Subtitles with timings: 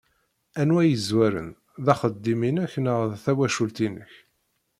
[0.61, 1.49] Anwa i yezwaren,
[1.85, 4.11] d axeddim-inek neɣ d tawacult-inek?